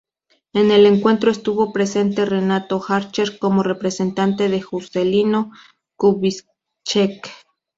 [0.53, 5.51] En el encuentro estuvo presente Renato Archer, como representante de Juscelino
[5.95, 7.29] Kubitschek.